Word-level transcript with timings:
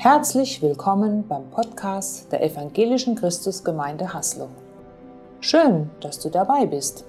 Herzlich 0.00 0.62
willkommen 0.62 1.26
beim 1.26 1.50
Podcast 1.50 2.30
der 2.30 2.40
Evangelischen 2.40 3.16
Christusgemeinde 3.16 4.14
Haslo. 4.14 4.48
Schön, 5.40 5.90
dass 5.98 6.20
du 6.20 6.30
dabei 6.30 6.66
bist. 6.66 7.04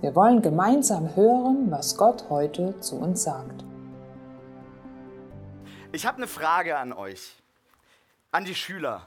Wir 0.00 0.16
wollen 0.16 0.42
gemeinsam 0.42 1.14
hören, 1.14 1.70
was 1.70 1.96
Gott 1.96 2.24
heute 2.30 2.80
zu 2.80 2.96
uns 2.96 3.22
sagt. 3.22 3.64
Ich 5.92 6.04
habe 6.04 6.16
eine 6.16 6.26
Frage 6.26 6.76
an 6.76 6.92
euch, 6.92 7.36
an 8.32 8.44
die 8.44 8.56
Schüler. 8.56 9.06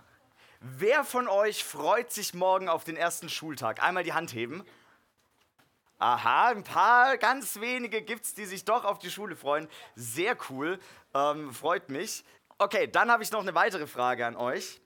Wer 0.61 1.03
von 1.03 1.27
euch 1.27 1.65
freut 1.65 2.13
sich 2.13 2.33
morgen 2.33 2.69
auf 2.69 2.85
den 2.85 2.95
ersten 2.95 3.27
Schultag? 3.27 3.83
Einmal 3.83 4.05
die 4.05 4.13
Hand 4.13 4.33
heben. 4.33 4.63
Aha, 5.99 6.51
ein 6.51 6.63
paar 6.63 7.17
ganz 7.17 7.59
wenige 7.59 8.01
gibt 8.01 8.23
es, 8.23 8.33
die 8.33 8.45
sich 8.45 8.63
doch 8.63 8.85
auf 8.85 8.99
die 8.99 9.11
Schule 9.11 9.35
freuen. 9.35 9.67
Sehr 9.95 10.37
cool, 10.49 10.79
ähm, 11.13 11.51
freut 11.53 11.89
mich. 11.89 12.23
Okay, 12.57 12.87
dann 12.87 13.11
habe 13.11 13.21
ich 13.21 13.31
noch 13.31 13.41
eine 13.41 13.53
weitere 13.53 13.85
Frage 13.85 14.25
an 14.25 14.37
euch. 14.37 14.79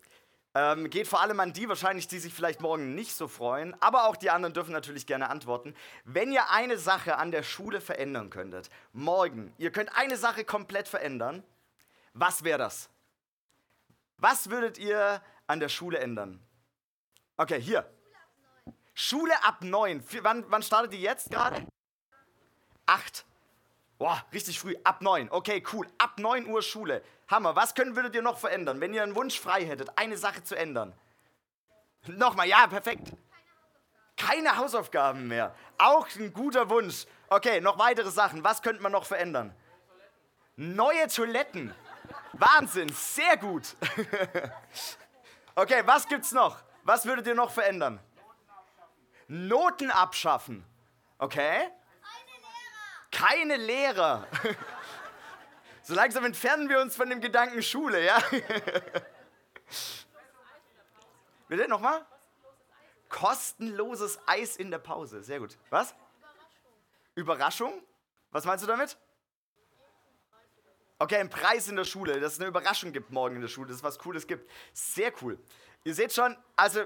Ähm, 0.55 0.89
geht 0.89 1.07
vor 1.07 1.21
allem 1.21 1.39
an 1.39 1.53
die 1.53 1.69
wahrscheinlich, 1.69 2.07
die 2.07 2.17
sich 2.17 2.33
vielleicht 2.33 2.61
morgen 2.61 2.95
nicht 2.95 3.15
so 3.15 3.27
freuen, 3.27 3.79
aber 3.81 4.05
auch 4.05 4.15
die 4.15 4.31
anderen 4.31 4.55
dürfen 4.55 4.71
natürlich 4.71 5.05
gerne 5.05 5.29
antworten. 5.29 5.75
Wenn 6.05 6.31
ihr 6.31 6.49
eine 6.49 6.79
Sache 6.79 7.17
an 7.17 7.29
der 7.31 7.43
Schule 7.43 7.79
verändern 7.79 8.31
könntet, 8.31 8.71
morgen, 8.91 9.53
ihr 9.59 9.71
könnt 9.71 9.95
eine 9.95 10.17
Sache 10.17 10.43
komplett 10.45 10.87
verändern, 10.87 11.43
was 12.13 12.43
wäre 12.43 12.57
das? 12.57 12.89
Was 14.17 14.49
würdet 14.49 14.79
ihr 14.79 15.21
an 15.45 15.59
der 15.59 15.69
Schule 15.69 15.99
ändern? 15.99 16.43
Okay, 17.37 17.61
hier. 17.61 17.87
Schule 18.95 19.43
ab 19.43 19.61
neun. 19.61 20.03
Wann, 20.23 20.43
wann 20.49 20.63
startet 20.63 20.93
die 20.93 21.01
jetzt 21.01 21.29
gerade? 21.29 21.65
Acht. 22.87 23.25
Boah, 23.99 24.23
richtig 24.31 24.57
früh, 24.59 24.75
ab 24.85 25.01
9. 25.01 25.29
Okay, 25.29 25.61
cool. 25.73 25.85
Ab 25.97 26.17
9 26.17 26.47
Uhr 26.47 26.61
Schule. 26.61 27.03
Hammer. 27.27 27.55
Was 27.57 27.75
können, 27.75 27.97
würdet 27.97 28.15
ihr 28.15 28.21
noch 28.21 28.39
verändern, 28.39 28.79
wenn 28.79 28.93
ihr 28.93 29.03
einen 29.03 29.13
Wunsch 29.13 29.37
frei 29.37 29.65
hättet, 29.65 29.97
eine 29.97 30.17
Sache 30.17 30.41
zu 30.41 30.55
ändern? 30.55 30.93
Nochmal, 32.07 32.47
ja, 32.47 32.65
perfekt. 32.67 33.11
Keine 34.15 34.55
Hausaufgaben 34.55 35.27
mehr. 35.27 35.53
Auch 35.77 36.07
ein 36.15 36.31
guter 36.31 36.69
Wunsch. 36.69 37.05
Okay, 37.27 37.59
noch 37.59 37.77
weitere 37.77 38.09
Sachen. 38.09 38.41
Was 38.41 38.61
könnte 38.61 38.81
man 38.81 38.93
noch 38.93 39.05
verändern? 39.05 39.53
Neue 40.55 41.07
Toiletten. 41.07 41.75
Wahnsinn, 42.33 42.89
sehr 42.89 43.35
gut. 43.35 43.75
okay, 45.55 45.83
was 45.85 46.07
gibt's 46.07 46.31
noch? 46.31 46.63
Was 46.83 47.05
würdet 47.05 47.27
ihr 47.27 47.35
noch 47.35 47.51
verändern? 47.51 47.99
Noten 49.27 49.91
abschaffen. 49.91 50.65
Okay? 51.17 51.69
Keine 53.11 53.57
Lehrer. 53.57 54.27
So 55.81 55.95
langsam 55.95 56.23
entfernen 56.23 56.69
wir 56.69 56.81
uns 56.81 56.95
von 56.95 57.09
dem 57.09 57.19
Gedanken 57.19 57.63
Schule, 57.63 58.05
ja? 58.05 58.21
Bitte 61.47 61.67
nochmal? 61.67 62.05
Kostenloses 63.09 64.19
Eis 64.27 64.55
in 64.55 64.69
der 64.69 64.77
Pause. 64.77 65.23
Sehr 65.23 65.39
gut. 65.39 65.57
Was? 65.71 65.95
Überraschung. 67.15 67.71
Überraschung? 67.71 67.83
Was 68.29 68.45
meinst 68.45 68.63
du 68.63 68.67
damit? 68.67 68.97
Okay, 70.99 71.15
ein 71.15 71.29
Preis 71.29 71.67
in 71.67 71.75
der 71.75 71.85
Schule, 71.85 72.19
dass 72.19 72.33
es 72.33 72.39
eine 72.39 72.49
Überraschung 72.49 72.91
gibt 72.91 73.09
morgen 73.09 73.37
in 73.37 73.41
der 73.41 73.47
Schule, 73.47 73.69
dass 73.69 73.77
es 73.77 73.83
was 73.83 73.97
Cooles 73.97 74.27
gibt. 74.27 74.47
Sehr 74.73 75.11
cool. 75.23 75.39
Ihr 75.85 75.95
seht 75.95 76.13
schon, 76.13 76.37
also 76.55 76.83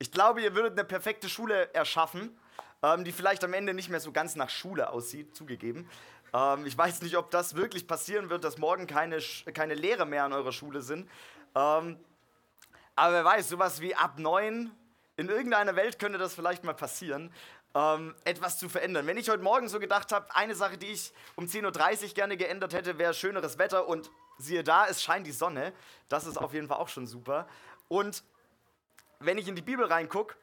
ich 0.00 0.10
glaube, 0.10 0.42
ihr 0.42 0.56
würdet 0.56 0.72
eine 0.72 0.84
perfekte 0.84 1.28
Schule 1.28 1.72
erschaffen 1.74 2.36
ähm, 2.82 3.04
die 3.04 3.12
vielleicht 3.12 3.44
am 3.44 3.54
Ende 3.54 3.74
nicht 3.74 3.88
mehr 3.88 4.00
so 4.00 4.12
ganz 4.12 4.36
nach 4.36 4.50
Schule 4.50 4.90
aussieht, 4.90 5.34
zugegeben. 5.36 5.88
Ähm, 6.34 6.66
ich 6.66 6.76
weiß 6.76 7.02
nicht, 7.02 7.16
ob 7.16 7.30
das 7.30 7.54
wirklich 7.54 7.86
passieren 7.86 8.30
wird, 8.30 8.44
dass 8.44 8.58
morgen 8.58 8.86
keine, 8.86 9.18
keine 9.54 9.74
Lehrer 9.74 10.04
mehr 10.04 10.24
an 10.24 10.32
eurer 10.32 10.52
Schule 10.52 10.82
sind. 10.82 11.08
Ähm, 11.54 11.98
aber 12.94 13.12
wer 13.12 13.24
weiß, 13.24 13.48
sowas 13.48 13.80
wie 13.80 13.94
ab 13.94 14.18
neun, 14.18 14.70
in 15.16 15.28
irgendeiner 15.28 15.76
Welt 15.76 15.98
könnte 15.98 16.18
das 16.18 16.34
vielleicht 16.34 16.64
mal 16.64 16.74
passieren, 16.74 17.32
ähm, 17.74 18.14
etwas 18.24 18.58
zu 18.58 18.68
verändern. 18.68 19.06
Wenn 19.06 19.16
ich 19.16 19.30
heute 19.30 19.42
Morgen 19.42 19.68
so 19.68 19.78
gedacht 19.78 20.12
habe, 20.12 20.34
eine 20.34 20.54
Sache, 20.54 20.76
die 20.76 20.92
ich 20.92 21.12
um 21.36 21.46
10.30 21.46 22.08
Uhr 22.08 22.14
gerne 22.14 22.36
geändert 22.36 22.74
hätte, 22.74 22.98
wäre 22.98 23.14
schöneres 23.14 23.58
Wetter 23.58 23.88
und 23.88 24.10
siehe 24.38 24.64
da, 24.64 24.86
es 24.86 25.02
scheint 25.02 25.26
die 25.26 25.32
Sonne. 25.32 25.72
Das 26.08 26.26
ist 26.26 26.36
auf 26.36 26.52
jeden 26.52 26.68
Fall 26.68 26.78
auch 26.78 26.88
schon 26.88 27.06
super. 27.06 27.46
Und 27.88 28.24
wenn 29.20 29.38
ich 29.38 29.48
in 29.48 29.56
die 29.56 29.62
Bibel 29.62 29.86
reingucke, 29.86 30.34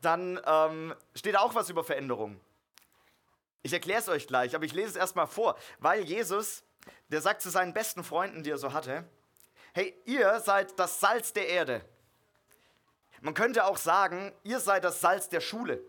dann 0.00 0.40
ähm, 0.46 0.94
steht 1.14 1.36
auch 1.36 1.54
was 1.54 1.70
über 1.70 1.84
Veränderung. 1.84 2.40
Ich 3.62 3.72
erkläre 3.72 4.00
es 4.00 4.08
euch 4.08 4.26
gleich, 4.26 4.54
aber 4.54 4.64
ich 4.64 4.72
lese 4.72 4.90
es 4.90 4.96
erstmal 4.96 5.26
vor, 5.26 5.56
weil 5.78 6.02
Jesus, 6.02 6.62
der 7.08 7.20
sagt 7.20 7.42
zu 7.42 7.50
seinen 7.50 7.74
besten 7.74 8.04
Freunden, 8.04 8.42
die 8.42 8.50
er 8.50 8.58
so 8.58 8.72
hatte, 8.72 9.04
hey, 9.74 9.94
ihr 10.04 10.40
seid 10.40 10.78
das 10.78 11.00
Salz 11.00 11.32
der 11.32 11.48
Erde. 11.48 11.84
Man 13.20 13.34
könnte 13.34 13.64
auch 13.64 13.76
sagen, 13.76 14.32
ihr 14.44 14.60
seid 14.60 14.84
das 14.84 15.00
Salz 15.00 15.28
der 15.28 15.40
Schule. 15.40 15.82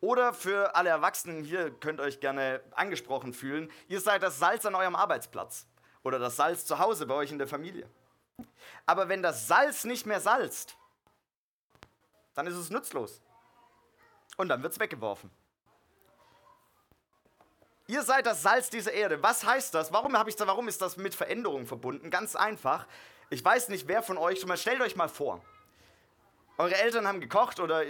Oder 0.00 0.32
für 0.32 0.76
alle 0.76 0.90
Erwachsenen 0.90 1.42
hier 1.42 1.70
könnt 1.70 2.00
euch 2.00 2.20
gerne 2.20 2.62
angesprochen 2.72 3.32
fühlen, 3.32 3.70
ihr 3.88 4.00
seid 4.00 4.22
das 4.22 4.38
Salz 4.38 4.64
an 4.66 4.74
eurem 4.74 4.94
Arbeitsplatz 4.94 5.66
oder 6.04 6.18
das 6.18 6.36
Salz 6.36 6.64
zu 6.64 6.78
Hause 6.78 7.06
bei 7.06 7.14
euch 7.14 7.32
in 7.32 7.38
der 7.38 7.48
Familie. 7.48 7.88
Aber 8.84 9.08
wenn 9.08 9.22
das 9.22 9.48
Salz 9.48 9.84
nicht 9.84 10.06
mehr 10.06 10.20
salzt, 10.20 10.76
dann 12.36 12.46
ist 12.46 12.54
es 12.54 12.70
nutzlos. 12.70 13.20
Und 14.36 14.48
dann 14.48 14.62
wird 14.62 14.72
es 14.72 14.78
weggeworfen. 14.78 15.30
Ihr 17.88 18.02
seid 18.02 18.26
das 18.26 18.42
Salz 18.42 18.68
dieser 18.68 18.92
Erde. 18.92 19.22
Was 19.22 19.44
heißt 19.44 19.74
das? 19.74 19.92
Warum, 19.92 20.14
ich, 20.26 20.38
warum 20.38 20.68
ist 20.68 20.82
das 20.82 20.96
mit 20.96 21.14
Veränderung 21.14 21.66
verbunden? 21.66 22.10
Ganz 22.10 22.36
einfach. 22.36 22.86
Ich 23.30 23.44
weiß 23.44 23.70
nicht, 23.70 23.88
wer 23.88 24.02
von 24.02 24.18
euch, 24.18 24.44
stellt 24.56 24.80
euch 24.80 24.96
mal 24.96 25.08
vor. 25.08 25.42
Eure 26.58 26.76
Eltern 26.76 27.06
haben 27.06 27.20
gekocht 27.20 27.58
oder 27.58 27.84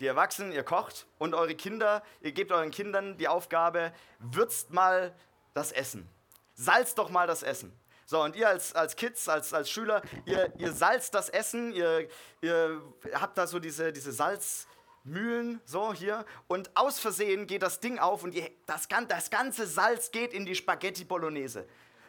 die 0.00 0.06
Erwachsenen, 0.06 0.52
ihr 0.52 0.64
kocht 0.64 1.06
und 1.18 1.34
eure 1.34 1.54
Kinder, 1.54 2.02
ihr 2.22 2.32
gebt 2.32 2.50
euren 2.50 2.70
Kindern 2.70 3.16
die 3.18 3.28
Aufgabe, 3.28 3.92
würzt 4.18 4.70
mal 4.70 5.14
das 5.54 5.70
Essen. 5.70 6.08
Salzt 6.54 6.98
doch 6.98 7.08
mal 7.08 7.26
das 7.26 7.42
Essen. 7.42 7.72
So, 8.12 8.22
und 8.22 8.36
ihr 8.36 8.46
als, 8.46 8.74
als 8.74 8.94
Kids, 8.94 9.26
als, 9.26 9.54
als 9.54 9.70
Schüler, 9.70 10.02
ihr, 10.26 10.52
ihr 10.58 10.72
salzt 10.74 11.14
das 11.14 11.30
Essen, 11.30 11.72
ihr, 11.72 12.10
ihr 12.42 12.82
habt 13.14 13.38
da 13.38 13.46
so 13.46 13.58
diese, 13.58 13.90
diese 13.90 14.12
Salzmühlen, 14.12 15.62
so 15.64 15.94
hier, 15.94 16.26
und 16.46 16.76
aus 16.76 16.98
Versehen 16.98 17.46
geht 17.46 17.62
das 17.62 17.80
Ding 17.80 17.98
auf 17.98 18.22
und 18.22 18.34
ihr, 18.34 18.50
das, 18.66 18.86
das 19.08 19.30
ganze 19.30 19.66
Salz 19.66 20.10
geht 20.10 20.34
in 20.34 20.44
die 20.44 20.54
Spaghetti 20.54 21.04
Bolognese. 21.04 21.66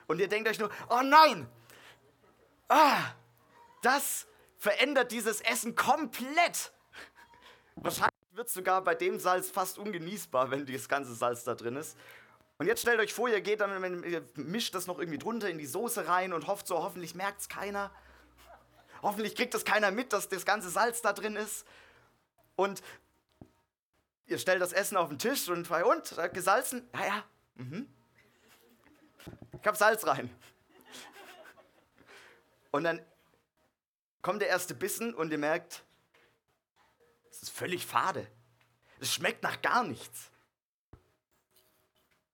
Und 0.07 0.19
ihr 0.19 0.27
denkt 0.27 0.49
euch 0.49 0.59
nur, 0.59 0.69
oh 0.89 0.99
nein, 1.01 1.47
ah, 2.67 2.99
das 3.81 4.27
verändert 4.57 5.09
dieses 5.13 5.39
Essen 5.39 5.73
komplett. 5.73 6.73
Wahrscheinlich 7.75 8.11
wird 8.33 8.49
es 8.49 8.53
sogar 8.53 8.83
bei 8.83 8.93
dem 8.93 9.19
Salz 9.19 9.49
fast 9.49 9.77
ungenießbar, 9.77 10.51
wenn 10.51 10.65
das 10.65 10.89
ganze 10.89 11.13
Salz 11.13 11.45
da 11.45 11.55
drin 11.55 11.77
ist. 11.77 11.95
Und 12.63 12.67
jetzt 12.67 12.83
stellt 12.83 13.01
euch 13.01 13.13
vor, 13.13 13.27
ihr 13.27 13.41
geht 13.41 13.59
dann, 13.59 14.05
ihr 14.05 14.25
mischt 14.35 14.73
das 14.73 14.87
noch 14.87 14.97
irgendwie 14.97 15.17
drunter 15.17 15.49
in 15.49 15.57
die 15.57 15.65
Soße 15.65 16.07
rein 16.07 16.31
und 16.31 16.47
hofft 16.47 16.65
so, 16.65 16.81
hoffentlich 16.81 17.13
merkt 17.13 17.41
es 17.41 17.49
keiner. 17.49 17.91
Hoffentlich 19.01 19.35
kriegt 19.35 19.53
das 19.53 19.65
keiner 19.65 19.91
mit, 19.91 20.13
dass 20.13 20.29
das 20.29 20.45
ganze 20.45 20.69
Salz 20.69 21.01
da 21.01 21.11
drin 21.11 21.35
ist. 21.35 21.67
Und 22.55 22.81
ihr 24.27 24.39
stellt 24.39 24.61
das 24.61 24.71
Essen 24.71 24.95
auf 24.95 25.09
den 25.09 25.19
Tisch 25.19 25.49
und 25.49 25.67
bei 25.67 25.83
und 25.83 26.15
gesalzen? 26.31 26.87
Ja, 26.93 27.05
ja. 27.05 27.23
Mhm. 27.55 27.93
Ich 29.59 29.67
hab 29.67 29.75
Salz 29.75 30.07
rein. 30.07 30.33
Und 32.71 32.85
dann 32.85 33.05
kommt 34.21 34.41
der 34.41 34.47
erste 34.47 34.73
Bissen 34.73 35.13
und 35.13 35.33
ihr 35.33 35.37
merkt, 35.37 35.83
es 37.29 37.41
ist 37.41 37.51
völlig 37.51 37.85
fade. 37.85 38.25
Es 39.01 39.13
schmeckt 39.13 39.43
nach 39.43 39.61
gar 39.61 39.83
nichts. 39.83 40.31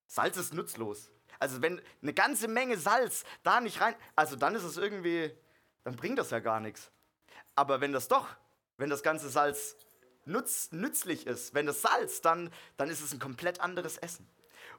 Salz 0.09 0.38
ist 0.38 0.53
nutzlos. 0.56 1.11
Also 1.38 1.61
wenn 1.61 1.82
eine 2.02 2.14
ganze 2.14 2.47
Menge 2.47 2.78
Salz 2.78 3.23
da 3.44 3.61
nicht 3.61 3.79
rein, 3.79 3.96
also 4.16 4.35
dann 4.35 4.56
ist 4.56 4.64
es 4.64 4.76
irgendwie, 4.76 5.32
dann 5.84 5.96
bringt 5.96 6.17
das 6.17 6.32
ja 6.32 6.40
gar 6.40 6.59
nichts. 6.59 6.91
Aber 7.56 7.79
wenn 7.79 7.94
das 7.94 8.08
doch, 8.08 8.28
wenn 8.78 8.90
das 8.90 9.03
ganze 9.03 9.29
Salz 9.29 9.76
nutz, 10.26 10.72
nützlich 10.72 11.28
ist, 11.28 11.53
wenn 11.53 11.67
das 11.67 11.82
Salz, 11.82 12.22
dann, 12.22 12.52
dann 12.76 12.90
ist 12.90 13.02
es 13.02 13.14
ein 13.14 13.20
komplett 13.20 13.61
anderes 13.61 13.97
Essen. 13.97 14.28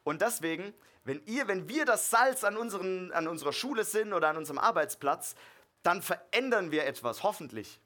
Und 0.03 0.21
deswegen, 0.21 0.75
wenn 1.05 1.23
ihr, 1.27 1.47
wenn 1.47 1.69
wir 1.69 1.85
das 1.85 2.11
Salz 2.11 2.43
an, 2.43 2.57
unseren, 2.57 3.13
an 3.13 3.29
unserer 3.29 3.53
Schule 3.53 3.85
sind 3.85 4.13
oder 4.13 4.29
an 4.29 4.37
unserem 4.37 4.59
Arbeitsplatz, 4.59 5.37
dann 5.85 6.03
verändern 6.03 6.73
wir 6.73 6.87
etwas, 6.87 7.23
hoffentlich. 7.23 7.81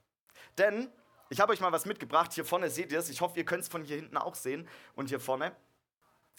Denn 0.57 0.91
ich 1.29 1.41
habe 1.41 1.53
euch 1.53 1.61
mal 1.61 1.73
was 1.73 1.85
mitgebracht. 1.85 2.33
Hier 2.33 2.45
vorne 2.45 2.71
seht 2.71 2.91
ihr 2.91 2.99
es. 2.99 3.11
Ich 3.11 3.21
hoffe, 3.21 3.37
ihr 3.39 3.45
könnt 3.45 3.63
es 3.63 3.69
von 3.69 3.85
hier 3.85 3.97
hinten 3.97 4.17
auch 4.17 4.35
sehen. 4.35 4.69
Und 4.95 5.09
hier 5.09 5.21
vorne. 5.21 5.55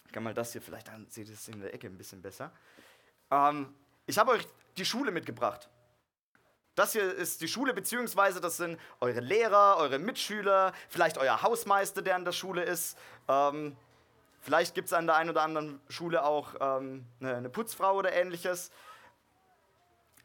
Ich 0.06 0.12
kann 0.12 0.22
mal 0.22 0.34
das 0.34 0.52
hier, 0.52 0.62
vielleicht 0.62 0.88
dann 0.88 1.06
seht 1.10 1.28
ihr 1.28 1.34
es 1.34 1.48
in 1.48 1.60
der 1.60 1.74
Ecke 1.74 1.86
ein 1.86 1.98
bisschen 1.98 2.22
besser. 2.22 2.50
Ähm, 3.30 3.74
ich 4.06 4.18
habe 4.18 4.32
euch 4.32 4.46
die 4.76 4.84
Schule 4.84 5.10
mitgebracht. 5.10 5.68
Das 6.74 6.92
hier 6.92 7.12
ist 7.14 7.40
die 7.40 7.48
Schule, 7.48 7.72
beziehungsweise 7.72 8.40
das 8.40 8.58
sind 8.58 8.78
eure 9.00 9.20
Lehrer, 9.20 9.78
eure 9.78 9.98
Mitschüler, 9.98 10.72
vielleicht 10.88 11.16
euer 11.16 11.42
Hausmeister, 11.42 12.02
der 12.02 12.16
an 12.16 12.24
der 12.24 12.32
Schule 12.32 12.62
ist. 12.62 12.98
Ähm, 13.28 13.76
vielleicht 14.42 14.74
gibt 14.74 14.88
es 14.88 14.92
an 14.92 15.06
der 15.06 15.16
einen 15.16 15.30
oder 15.30 15.42
anderen 15.42 15.80
Schule 15.88 16.24
auch 16.24 16.54
ähm, 16.60 17.06
eine, 17.20 17.36
eine 17.36 17.48
Putzfrau 17.48 17.94
oder 17.94 18.12
ähnliches. 18.12 18.70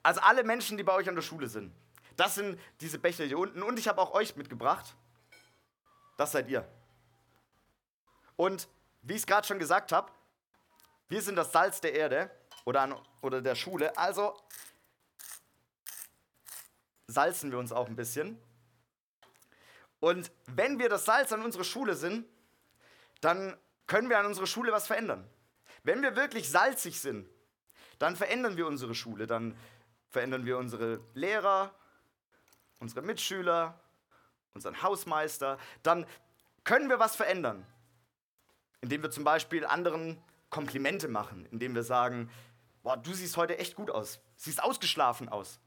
Also 0.04 0.20
alle 0.22 0.44
Menschen, 0.44 0.78
die 0.78 0.84
bei 0.84 0.94
euch 0.94 1.08
an 1.08 1.16
der 1.16 1.22
Schule 1.22 1.48
sind. 1.48 1.74
Das 2.18 2.36
sind 2.36 2.60
diese 2.82 3.00
Becher 3.00 3.24
hier 3.24 3.40
unten. 3.40 3.64
Und 3.64 3.80
ich 3.80 3.88
habe 3.88 4.02
auch 4.02 4.14
euch 4.14 4.36
mitgebracht. 4.36 4.96
Das 6.18 6.34
seid 6.34 6.50
ihr. 6.50 6.68
Und 8.36 8.68
wie 9.02 9.14
ich 9.14 9.22
es 9.22 9.28
gerade 9.28 9.48
schon 9.48 9.60
gesagt 9.60 9.92
habe, 9.92 10.12
wir 11.08 11.22
sind 11.22 11.36
das 11.36 11.52
Salz 11.52 11.82
der 11.82 11.94
Erde 11.94 12.32
oder, 12.66 12.82
an, 12.82 12.96
oder 13.22 13.42
der 13.42 13.56
Schule. 13.56 13.98
Also 13.98 14.38
salzen 17.08 17.52
wir 17.52 17.60
uns 17.60 17.72
auch 17.72 17.88
ein 17.88 17.96
bisschen. 17.96 18.42
Und 20.00 20.32
wenn 20.48 20.80
wir 20.80 20.90
das 20.90 21.06
Salz 21.06 21.32
an 21.32 21.44
unserer 21.44 21.64
Schule 21.64 21.96
sind, 21.96 22.26
dann 23.20 23.58
können 23.88 24.10
wir 24.10 24.18
an 24.20 24.26
unserer 24.26 24.48
Schule 24.48 24.72
was 24.72 24.88
verändern. 24.88 25.30
Wenn 25.84 26.02
wir 26.02 26.16
wirklich 26.16 26.50
salzig 26.50 27.00
sind, 27.00 27.30
dann 28.00 28.16
verändern 28.16 28.58
wir 28.58 28.66
unsere 28.66 28.96
Schule, 28.96 29.28
dann 29.28 29.56
verändern 30.10 30.46
wir 30.46 30.58
unsere 30.58 31.02
Lehrer, 31.14 31.74
unsere 32.80 33.02
Mitschüler, 33.02 33.80
unseren 34.54 34.82
Hausmeister, 34.82 35.58
dann 35.84 36.06
können 36.64 36.90
wir 36.90 37.00
was 37.00 37.16
verändern, 37.16 37.66
indem 38.82 39.04
wir 39.04 39.12
zum 39.12 39.24
Beispiel 39.24 39.66
anderen 39.66 40.22
Komplimente 40.50 41.08
machen, 41.08 41.46
indem 41.52 41.76
wir 41.76 41.84
sagen, 41.84 42.30
boah, 42.84 42.98
du 42.98 43.14
siehst 43.14 43.38
heute 43.38 43.58
echt 43.58 43.76
gut 43.76 43.90
aus, 43.90 44.20
siehst 44.36 44.62
ausgeschlafen 44.62 45.30
aus, 45.30 45.60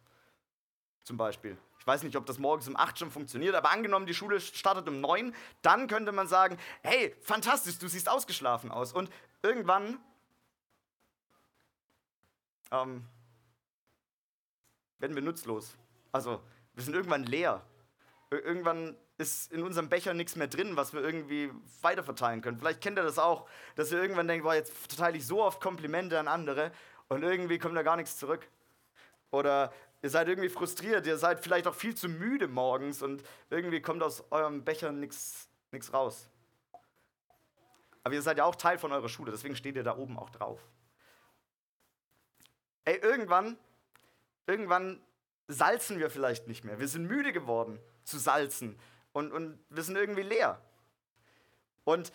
zum 1.04 1.16
Beispiel. 1.16 1.56
Ich 1.78 1.86
weiß 1.86 2.02
nicht, 2.02 2.16
ob 2.16 2.24
das 2.26 2.38
morgens 2.38 2.66
um 2.66 2.76
8 2.76 2.98
schon 2.98 3.10
funktioniert, 3.10 3.54
aber 3.54 3.70
angenommen, 3.70 4.06
die 4.06 4.14
Schule 4.14 4.40
startet 4.40 4.88
um 4.88 5.00
9, 5.00 5.34
dann 5.60 5.86
könnte 5.86 6.12
man 6.12 6.26
sagen, 6.26 6.56
hey, 6.82 7.14
fantastisch, 7.20 7.78
du 7.78 7.88
siehst 7.88 8.08
ausgeschlafen 8.08 8.70
aus. 8.70 8.92
Und 8.92 9.10
irgendwann 9.42 9.98
ähm, 12.70 13.06
werden 14.98 15.14
wir 15.14 15.22
nutzlos. 15.22 15.76
Also 16.10 16.40
wir 16.72 16.82
sind 16.82 16.94
irgendwann 16.94 17.24
leer. 17.24 17.62
Irgendwann 18.30 18.96
ist 19.16 19.52
in 19.52 19.62
unserem 19.62 19.88
Becher 19.88 20.12
nichts 20.12 20.34
mehr 20.36 20.48
drin, 20.48 20.76
was 20.76 20.92
wir 20.92 21.00
irgendwie 21.00 21.50
weiterverteilen 21.82 22.42
können. 22.42 22.58
Vielleicht 22.58 22.80
kennt 22.80 22.98
ihr 22.98 23.04
das 23.04 23.18
auch, 23.18 23.48
dass 23.76 23.92
ihr 23.92 24.02
irgendwann 24.02 24.26
denkt, 24.26 24.44
boah, 24.44 24.54
jetzt 24.54 24.72
verteile 24.72 25.16
ich 25.16 25.26
so 25.26 25.42
oft 25.42 25.60
Komplimente 25.60 26.18
an 26.18 26.26
andere 26.26 26.72
und 27.08 27.22
irgendwie 27.22 27.58
kommt 27.58 27.76
da 27.76 27.82
gar 27.82 27.96
nichts 27.96 28.18
zurück. 28.18 28.48
Oder 29.30 29.72
ihr 30.02 30.10
seid 30.10 30.28
irgendwie 30.28 30.48
frustriert, 30.48 31.06
ihr 31.06 31.16
seid 31.16 31.40
vielleicht 31.40 31.66
auch 31.66 31.74
viel 31.74 31.94
zu 31.94 32.08
müde 32.08 32.48
morgens 32.48 33.02
und 33.02 33.22
irgendwie 33.50 33.80
kommt 33.80 34.02
aus 34.02 34.24
eurem 34.32 34.64
Becher 34.64 34.90
nichts 34.90 35.48
raus. 35.92 36.28
Aber 38.02 38.14
ihr 38.14 38.22
seid 38.22 38.38
ja 38.38 38.44
auch 38.44 38.56
Teil 38.56 38.78
von 38.78 38.92
eurer 38.92 39.08
Schule, 39.08 39.30
deswegen 39.30 39.56
steht 39.56 39.76
ihr 39.76 39.84
da 39.84 39.96
oben 39.96 40.18
auch 40.18 40.30
drauf. 40.30 40.60
Ey, 42.84 42.96
irgendwann, 42.96 43.56
irgendwann 44.46 45.00
salzen 45.48 45.98
wir 45.98 46.10
vielleicht 46.10 46.48
nicht 46.48 46.64
mehr. 46.64 46.80
Wir 46.80 46.88
sind 46.88 47.06
müde 47.06 47.32
geworden 47.32 47.78
zu 48.02 48.18
salzen 48.18 48.78
und, 49.14 49.32
und 49.32 49.58
wir 49.70 49.82
sind 49.82 49.96
irgendwie 49.96 50.22
leer. 50.22 50.60
Und 51.84 52.12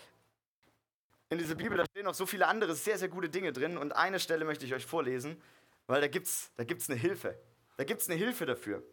in 1.29 1.37
dieser 1.37 1.55
Bibel, 1.55 1.77
da 1.77 1.85
stehen 1.85 2.03
noch 2.03 2.13
so 2.13 2.25
viele 2.25 2.45
andere 2.45 2.75
sehr, 2.75 2.97
sehr 2.97 3.07
gute 3.07 3.29
Dinge 3.29 3.53
drin. 3.53 3.77
Und 3.77 3.93
eine 3.93 4.19
Stelle 4.19 4.45
möchte 4.45 4.65
ich 4.65 4.73
euch 4.73 4.85
vorlesen, 4.85 5.41
weil 5.87 6.01
da 6.01 6.07
gibt 6.07 6.27
es 6.27 6.51
da 6.57 6.63
gibt's 6.63 6.89
eine 6.89 6.99
Hilfe. 6.99 7.39
Da 7.77 7.85
gibt 7.85 8.01
es 8.01 8.09
eine 8.09 8.17
Hilfe 8.17 8.45
dafür. 8.45 8.83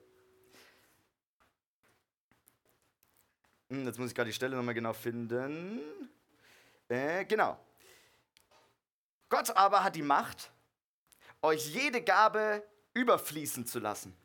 Hm, 3.71 3.85
jetzt 3.87 3.99
muss 3.99 4.11
ich 4.11 4.15
gerade 4.15 4.31
die 4.31 4.35
Stelle 4.35 4.55
nochmal 4.55 4.75
genau 4.75 4.93
finden. 4.93 5.81
Äh, 6.89 7.25
genau. 7.25 7.59
Gott 9.29 9.51
aber 9.57 9.83
hat 9.83 9.97
die 9.97 10.03
Macht, 10.03 10.53
euch 11.43 11.67
jede 11.67 12.01
Gabe 12.01 12.63
überfließen 12.95 13.67
zu 13.67 13.81
lassen. 13.81 14.17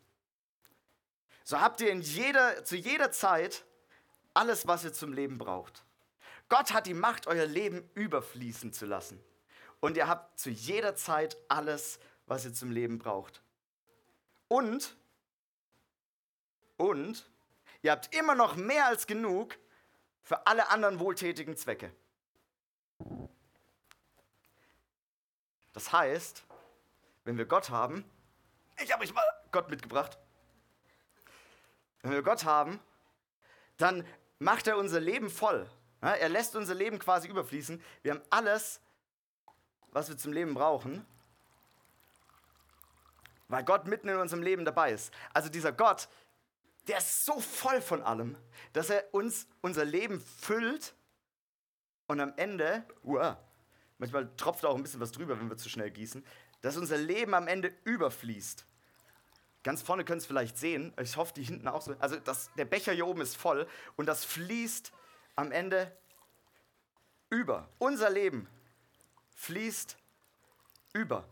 So 1.44 1.60
habt 1.60 1.81
ihr 1.81 1.89
in 1.89 2.01
jeder, 2.01 2.63
zu 2.63 2.75
jeder 2.75 3.12
Zeit 3.12 3.66
alles, 4.33 4.68
was 4.68 4.83
ihr 4.83 4.94
zum 4.94 5.13
Leben 5.13 5.38
braucht. 5.38 5.83
Gott 6.50 6.74
hat 6.74 6.86
die 6.86 6.94
Macht, 6.94 7.28
euer 7.28 7.45
Leben 7.45 7.89
überfließen 7.95 8.74
zu 8.74 8.86
lassen. 8.86 9.24
Und 9.80 9.98
ihr 9.98 10.07
habt 10.07 10.39
zu 10.39 10.50
jeder 10.50 10.95
Zeit 10.95 11.38
alles, 11.48 12.00
was 12.28 12.45
ihr 12.45 12.54
zum 12.54 12.72
Leben 12.72 13.00
braucht. 13.00 13.42
Und, 14.48 14.95
und, 16.78 17.30
ihr 17.81 17.92
habt 17.92 18.13
immer 18.16 18.36
noch 18.36 18.56
mehr 18.56 18.86
als 18.86 19.07
genug 19.07 19.57
für 20.24 20.45
alle 20.45 20.69
anderen 20.69 21.00
wohltätigen 21.00 21.56
Zwecke. 21.57 21.94
Das 25.74 25.92
heißt, 25.92 26.44
wenn 27.24 27.38
wir 27.38 27.45
Gott 27.45 27.69
haben, 27.69 28.04
ich 28.84 28.92
habe 28.92 29.04
euch 29.04 29.13
mal 29.13 29.24
Gott 29.51 29.69
mitgebracht, 29.69 30.18
wenn 32.01 32.12
wir 32.12 32.24
Gott 32.24 32.45
haben, 32.45 32.80
dann 33.77 34.06
macht 34.41 34.65
er 34.65 34.77
unser 34.77 34.99
Leben 34.99 35.29
voll. 35.29 35.69
Er 36.01 36.27
lässt 36.27 36.55
unser 36.55 36.73
Leben 36.73 36.97
quasi 36.97 37.27
überfließen. 37.27 37.81
Wir 38.01 38.13
haben 38.13 38.23
alles, 38.31 38.81
was 39.91 40.09
wir 40.09 40.17
zum 40.17 40.33
Leben 40.33 40.55
brauchen, 40.55 41.05
weil 43.47 43.63
Gott 43.63 43.85
mitten 43.85 44.09
in 44.09 44.17
unserem 44.17 44.41
Leben 44.41 44.65
dabei 44.65 44.93
ist. 44.93 45.13
Also 45.31 45.47
dieser 45.47 45.71
Gott, 45.71 46.09
der 46.88 46.97
ist 46.97 47.23
so 47.23 47.39
voll 47.39 47.81
von 47.81 48.01
allem, 48.01 48.35
dass 48.73 48.89
er 48.89 49.13
uns 49.13 49.47
unser 49.61 49.85
Leben 49.85 50.19
füllt 50.19 50.95
und 52.07 52.19
am 52.19 52.33
Ende, 52.35 52.83
uah, 53.03 53.38
manchmal 53.99 54.27
tropft 54.38 54.65
auch 54.65 54.75
ein 54.75 54.81
bisschen 54.81 55.01
was 55.01 55.11
drüber, 55.11 55.39
wenn 55.39 55.49
wir 55.49 55.57
zu 55.57 55.69
schnell 55.69 55.91
gießen, 55.91 56.25
dass 56.61 56.77
unser 56.77 56.97
Leben 56.97 57.35
am 57.35 57.47
Ende 57.47 57.75
überfließt. 57.83 58.65
Ganz 59.63 59.81
vorne 59.81 60.04
könnt 60.04 60.18
ihr 60.18 60.24
es 60.24 60.25
vielleicht 60.25 60.58
sehen. 60.58 60.94
Ich 61.00 61.18
hoffe, 61.18 61.34
die 61.34 61.44
hinten 61.44 61.68
auch 61.68 61.81
so. 61.81 61.96
Also 62.00 62.18
das, 62.18 62.52
der 62.58 62.66
Becher 62.66 62.94
hier 62.94 63.06
oben 63.06 63.22
ist 63.22 63.38
voll 63.38 63.68
und 63.96 64.08
das 64.08 64.25
fließt 64.25 64.92
am 65.36 65.52
Ende 65.52 65.96
über. 67.30 67.69
Unser 67.78 68.10
Leben 68.10 68.48
fließt 69.36 69.98
über. 70.94 71.28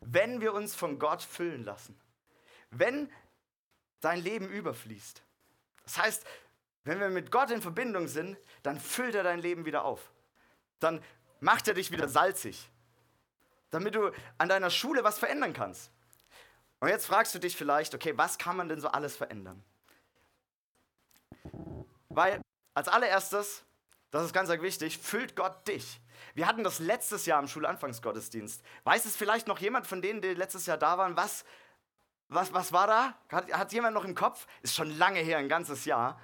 Wenn 0.00 0.40
wir 0.40 0.52
uns 0.52 0.74
von 0.74 0.98
Gott 0.98 1.22
füllen 1.22 1.64
lassen. 1.64 1.98
Wenn 2.70 3.10
dein 4.00 4.22
Leben 4.22 4.48
überfließt. 4.48 5.22
Das 5.84 5.98
heißt, 5.98 6.26
wenn 6.84 7.00
wir 7.00 7.08
mit 7.08 7.30
Gott 7.30 7.50
in 7.50 7.62
Verbindung 7.62 8.08
sind, 8.08 8.36
dann 8.62 8.80
füllt 8.80 9.14
er 9.14 9.22
dein 9.22 9.40
Leben 9.40 9.64
wieder 9.64 9.84
auf. 9.84 10.12
Dann 10.80 11.02
macht 11.40 11.68
er 11.68 11.74
dich 11.74 11.90
wieder 11.90 12.08
salzig 12.08 12.68
damit 13.70 13.94
du 13.94 14.10
an 14.38 14.48
deiner 14.48 14.70
Schule 14.70 15.04
was 15.04 15.18
verändern 15.18 15.52
kannst. 15.52 15.90
Und 16.80 16.88
jetzt 16.88 17.06
fragst 17.06 17.34
du 17.34 17.38
dich 17.38 17.56
vielleicht, 17.56 17.94
okay, 17.94 18.16
was 18.16 18.38
kann 18.38 18.56
man 18.56 18.68
denn 18.68 18.80
so 18.80 18.88
alles 18.88 19.16
verändern? 19.16 19.62
Weil 22.08 22.40
als 22.74 22.88
allererstes, 22.88 23.64
das 24.10 24.24
ist 24.24 24.32
ganz 24.32 24.48
wichtig, 24.48 24.98
füllt 24.98 25.34
Gott 25.36 25.66
dich. 25.66 26.00
Wir 26.34 26.46
hatten 26.46 26.64
das 26.64 26.78
letztes 26.78 27.26
Jahr 27.26 27.40
im 27.40 27.48
Schulanfangsgottesdienst. 27.48 28.62
Weiß 28.84 29.04
es 29.04 29.16
vielleicht 29.16 29.46
noch 29.46 29.58
jemand 29.58 29.86
von 29.86 30.02
denen, 30.02 30.20
die 30.20 30.34
letztes 30.34 30.66
Jahr 30.66 30.78
da 30.78 30.98
waren, 30.98 31.16
was, 31.16 31.44
was, 32.28 32.52
was 32.52 32.72
war 32.72 32.86
da? 32.86 33.14
Hat, 33.30 33.52
hat 33.52 33.72
jemand 33.72 33.94
noch 33.94 34.04
im 34.04 34.14
Kopf? 34.14 34.46
Ist 34.62 34.74
schon 34.74 34.96
lange 34.98 35.20
her, 35.20 35.38
ein 35.38 35.48
ganzes 35.48 35.84
Jahr. 35.84 36.20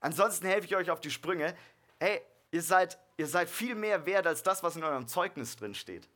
Ansonsten 0.00 0.46
helfe 0.46 0.66
ich 0.66 0.76
euch 0.76 0.90
auf 0.90 1.00
die 1.00 1.10
Sprünge. 1.10 1.56
Hey, 2.00 2.20
ihr 2.50 2.62
seid, 2.62 2.98
ihr 3.16 3.26
seid 3.26 3.48
viel 3.48 3.74
mehr 3.74 4.06
wert 4.06 4.26
als 4.26 4.42
das, 4.42 4.62
was 4.62 4.76
in 4.76 4.84
eurem 4.84 5.06
Zeugnis 5.06 5.56
drin 5.56 5.74
steht. 5.74 6.08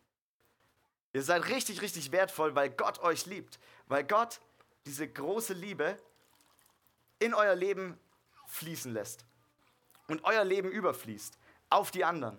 Ihr 1.13 1.23
seid 1.23 1.49
richtig, 1.49 1.83
richtig 1.83 2.13
wertvoll, 2.13 2.55
weil 2.55 2.71
Gott 2.71 2.99
euch 3.01 3.27
liebt. 3.27 3.59
Weil 3.87 4.05
Gott 4.05 4.41
diese 4.85 5.09
große 5.09 5.55
Liebe 5.55 5.99
in 7.19 7.35
euer 7.35 7.55
Leben 7.55 7.99
fließen 8.47 8.93
lässt. 8.93 9.25
Und 10.09 10.25
euer 10.25 10.45
Leben 10.45 10.71
überfließt 10.71 11.39
auf 11.71 11.91
die 11.91 12.05
anderen. 12.05 12.39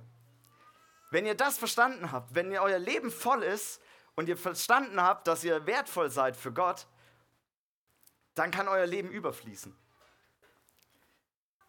Wenn 1.09 1.25
ihr 1.25 1.35
das 1.35 1.57
verstanden 1.57 2.11
habt, 2.11 2.35
wenn 2.35 2.51
ihr 2.51 2.61
euer 2.61 2.79
Leben 2.79 3.11
voll 3.11 3.43
ist 3.43 3.81
und 4.15 4.29
ihr 4.29 4.37
verstanden 4.37 5.01
habt, 5.01 5.27
dass 5.27 5.43
ihr 5.43 5.65
wertvoll 5.65 6.09
seid 6.09 6.35
für 6.35 6.51
Gott, 6.51 6.87
dann 8.35 8.51
kann 8.51 8.67
euer 8.67 8.85
Leben 8.85 9.09
überfließen. 9.09 9.75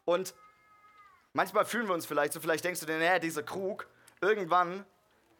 Und 0.04 0.34
manchmal 1.32 1.64
fühlen 1.64 1.86
wir 1.86 1.94
uns 1.94 2.06
vielleicht 2.06 2.32
so, 2.32 2.40
vielleicht 2.40 2.64
denkst 2.64 2.80
du 2.80 2.86
dir, 2.86 2.98
naja, 2.98 3.18
dieser 3.18 3.42
Krug, 3.42 3.88
irgendwann, 4.20 4.84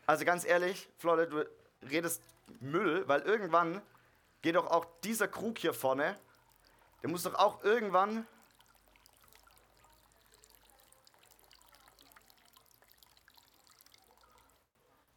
also 0.08 0.24
ganz 0.24 0.46
ehrlich, 0.46 0.88
Florida, 0.96 1.26
du 1.26 1.46
redest 1.82 2.22
Müll, 2.60 3.06
weil 3.06 3.20
irgendwann 3.20 3.82
geht 4.40 4.54
doch 4.54 4.66
auch 4.66 4.86
dieser 5.02 5.28
Krug 5.28 5.58
hier 5.58 5.74
vorne, 5.74 6.18
der 7.02 7.10
muss 7.10 7.24
doch 7.24 7.34
auch 7.34 7.62
irgendwann 7.62 8.26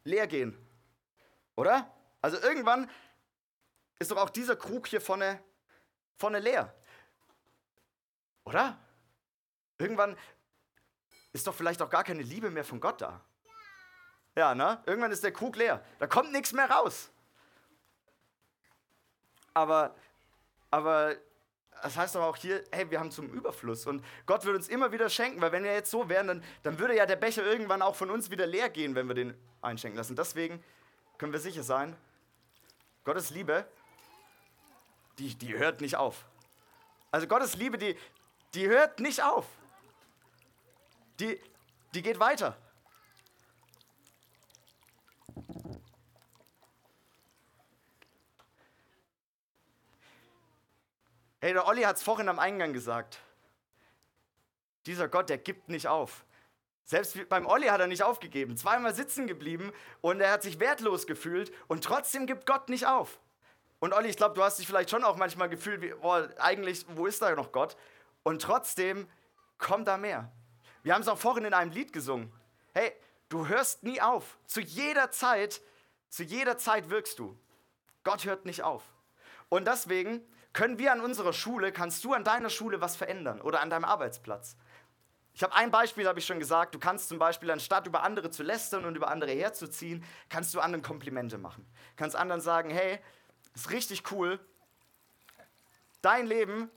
leer 0.04 0.26
gehen. 0.26 0.54
Oder? 1.56 1.90
Also 2.20 2.36
irgendwann 2.36 2.90
ist 3.98 4.10
doch 4.10 4.18
auch 4.18 4.28
dieser 4.28 4.56
Krug 4.56 4.86
hier 4.88 5.00
vorne, 5.00 5.42
vorne 6.18 6.38
leer. 6.38 6.76
Oder? 8.44 8.78
Irgendwann 9.78 10.18
ist 11.32 11.46
doch 11.46 11.54
vielleicht 11.54 11.80
auch 11.80 11.88
gar 11.88 12.04
keine 12.04 12.22
Liebe 12.22 12.50
mehr 12.50 12.64
von 12.64 12.78
Gott 12.78 13.00
da. 13.00 13.24
Ja, 14.34 14.54
ne? 14.54 14.82
Irgendwann 14.86 15.12
ist 15.12 15.24
der 15.24 15.32
Krug 15.32 15.56
leer. 15.56 15.84
Da 15.98 16.06
kommt 16.06 16.32
nichts 16.32 16.52
mehr 16.52 16.70
raus. 16.70 17.10
Aber, 19.54 19.94
aber 20.70 21.16
das 21.82 21.96
heißt 21.96 22.16
aber 22.16 22.26
auch 22.26 22.36
hier, 22.36 22.64
hey, 22.70 22.90
wir 22.90 23.00
haben 23.00 23.10
zum 23.10 23.28
Überfluss 23.28 23.86
und 23.86 24.04
Gott 24.24 24.44
wird 24.44 24.56
uns 24.56 24.68
immer 24.68 24.92
wieder 24.92 25.10
schenken, 25.10 25.40
weil 25.40 25.52
wenn 25.52 25.64
wir 25.64 25.74
jetzt 25.74 25.90
so 25.90 26.08
wären, 26.08 26.28
dann, 26.28 26.44
dann 26.62 26.78
würde 26.78 26.96
ja 26.96 27.04
der 27.06 27.16
Becher 27.16 27.44
irgendwann 27.44 27.82
auch 27.82 27.96
von 27.96 28.10
uns 28.10 28.30
wieder 28.30 28.46
leer 28.46 28.70
gehen, 28.70 28.94
wenn 28.94 29.08
wir 29.08 29.14
den 29.14 29.34
einschenken 29.60 29.98
lassen. 29.98 30.16
Deswegen 30.16 30.62
können 31.18 31.32
wir 31.32 31.40
sicher 31.40 31.62
sein, 31.62 31.96
Gottes 33.04 33.30
Liebe, 33.30 33.66
die, 35.18 35.34
die 35.34 35.58
hört 35.58 35.80
nicht 35.80 35.96
auf. 35.96 36.24
Also 37.10 37.26
Gottes 37.26 37.56
Liebe, 37.56 37.76
die, 37.76 37.98
die 38.54 38.68
hört 38.68 39.00
nicht 39.00 39.22
auf. 39.22 39.46
Die, 41.18 41.38
die 41.94 42.02
geht 42.02 42.20
weiter. 42.20 42.56
Hey, 51.42 51.52
der 51.52 51.66
Olli 51.66 51.82
hat 51.82 51.96
es 51.96 52.04
vorhin 52.04 52.28
am 52.28 52.38
Eingang 52.38 52.72
gesagt. 52.72 53.18
Dieser 54.86 55.08
Gott, 55.08 55.28
der 55.28 55.38
gibt 55.38 55.68
nicht 55.68 55.88
auf. 55.88 56.24
Selbst 56.84 57.28
beim 57.28 57.46
Olli 57.46 57.66
hat 57.66 57.80
er 57.80 57.88
nicht 57.88 58.04
aufgegeben. 58.04 58.56
Zweimal 58.56 58.94
sitzen 58.94 59.26
geblieben 59.26 59.72
und 60.02 60.20
er 60.20 60.30
hat 60.30 60.44
sich 60.44 60.60
wertlos 60.60 61.04
gefühlt 61.08 61.52
und 61.66 61.82
trotzdem 61.82 62.26
gibt 62.26 62.46
Gott 62.46 62.68
nicht 62.68 62.86
auf. 62.86 63.18
Und 63.80 63.92
Olli, 63.92 64.08
ich 64.08 64.16
glaube, 64.16 64.36
du 64.36 64.42
hast 64.44 64.60
dich 64.60 64.68
vielleicht 64.68 64.90
schon 64.90 65.02
auch 65.02 65.16
manchmal 65.16 65.48
gefühlt, 65.48 65.82
wie, 65.82 65.92
boah, 65.94 66.28
eigentlich, 66.38 66.86
wo 66.90 67.06
ist 67.06 67.20
da 67.20 67.34
noch 67.34 67.50
Gott? 67.50 67.76
Und 68.22 68.40
trotzdem 68.40 69.08
kommt 69.58 69.88
da 69.88 69.96
mehr. 69.96 70.30
Wir 70.84 70.94
haben 70.94 71.02
es 71.02 71.08
auch 71.08 71.18
vorhin 71.18 71.44
in 71.44 71.54
einem 71.54 71.72
Lied 71.72 71.92
gesungen. 71.92 72.32
Hey, 72.72 72.92
du 73.28 73.48
hörst 73.48 73.82
nie 73.82 74.00
auf. 74.00 74.38
Zu 74.46 74.60
jeder 74.60 75.10
Zeit, 75.10 75.60
zu 76.08 76.22
jeder 76.22 76.56
Zeit 76.56 76.88
wirkst 76.88 77.18
du. 77.18 77.36
Gott 78.04 78.26
hört 78.26 78.44
nicht 78.44 78.62
auf. 78.62 78.84
Und 79.48 79.66
deswegen 79.66 80.24
können 80.52 80.78
wir 80.78 80.92
an 80.92 81.00
unserer 81.00 81.32
Schule, 81.32 81.72
kannst 81.72 82.04
du 82.04 82.12
an 82.12 82.24
deiner 82.24 82.50
Schule 82.50 82.80
was 82.80 82.96
verändern 82.96 83.40
oder 83.40 83.60
an 83.60 83.70
deinem 83.70 83.84
Arbeitsplatz. 83.84 84.56
Ich 85.34 85.42
habe 85.42 85.54
ein 85.54 85.70
Beispiel, 85.70 86.06
habe 86.06 86.18
ich 86.18 86.26
schon 86.26 86.38
gesagt. 86.38 86.74
Du 86.74 86.78
kannst 86.78 87.08
zum 87.08 87.18
Beispiel, 87.18 87.50
anstatt 87.50 87.86
über 87.86 88.02
andere 88.02 88.30
zu 88.30 88.42
lästern 88.42 88.84
und 88.84 88.96
über 88.96 89.08
andere 89.08 89.32
herzuziehen, 89.32 90.04
kannst 90.28 90.52
du 90.52 90.60
anderen 90.60 90.82
Komplimente 90.82 91.38
machen. 91.38 91.66
Kannst 91.96 92.16
anderen 92.16 92.42
sagen, 92.42 92.68
hey, 92.68 92.98
ist 93.54 93.70
richtig 93.70 94.10
cool. 94.12 94.38
Dein 96.02 96.26
Leben, 96.26 96.70